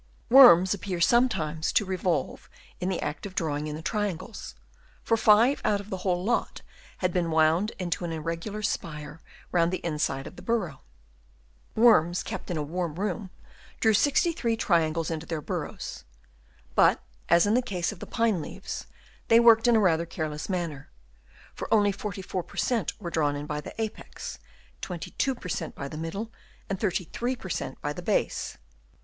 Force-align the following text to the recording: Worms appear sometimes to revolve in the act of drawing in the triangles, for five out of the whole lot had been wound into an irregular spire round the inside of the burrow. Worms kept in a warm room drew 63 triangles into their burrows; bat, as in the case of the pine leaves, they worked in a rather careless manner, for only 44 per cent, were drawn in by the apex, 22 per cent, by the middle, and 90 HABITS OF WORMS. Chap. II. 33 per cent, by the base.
Worms 0.31 0.73
appear 0.73 0.99
sometimes 0.99 1.71
to 1.73 1.85
revolve 1.85 2.49
in 2.79 2.89
the 2.89 2.99
act 3.03 3.27
of 3.27 3.35
drawing 3.35 3.67
in 3.67 3.75
the 3.75 3.83
triangles, 3.83 4.55
for 5.03 5.15
five 5.15 5.61
out 5.63 5.79
of 5.79 5.91
the 5.91 5.97
whole 5.97 6.23
lot 6.23 6.63
had 7.05 7.13
been 7.13 7.29
wound 7.29 7.71
into 7.77 8.03
an 8.03 8.11
irregular 8.11 8.63
spire 8.63 9.21
round 9.51 9.71
the 9.71 9.77
inside 9.85 10.25
of 10.25 10.37
the 10.37 10.41
burrow. 10.41 10.81
Worms 11.75 12.23
kept 12.23 12.49
in 12.49 12.57
a 12.57 12.63
warm 12.63 12.95
room 12.95 13.29
drew 13.79 13.93
63 13.93 14.57
triangles 14.57 15.11
into 15.11 15.27
their 15.27 15.39
burrows; 15.39 16.03
bat, 16.73 16.99
as 17.29 17.45
in 17.45 17.53
the 17.53 17.61
case 17.61 17.91
of 17.91 17.99
the 17.99 18.07
pine 18.07 18.41
leaves, 18.41 18.87
they 19.27 19.39
worked 19.39 19.67
in 19.67 19.75
a 19.75 19.79
rather 19.79 20.07
careless 20.07 20.49
manner, 20.49 20.89
for 21.53 21.71
only 21.71 21.91
44 21.91 22.41
per 22.41 22.55
cent, 22.57 22.99
were 22.99 23.11
drawn 23.11 23.35
in 23.35 23.45
by 23.45 23.61
the 23.61 23.79
apex, 23.79 24.39
22 24.81 25.35
per 25.35 25.47
cent, 25.49 25.75
by 25.75 25.87
the 25.87 25.95
middle, 25.95 26.31
and 26.71 26.81
90 26.81 26.85
HABITS 26.85 26.85
OF 26.87 26.87
WORMS. 26.87 26.97
Chap. 26.97 26.99
II. 26.99 27.35
33 27.35 27.35
per 27.35 27.49
cent, 27.49 27.81
by 27.83 27.93
the 27.93 28.01
base. 28.01 28.57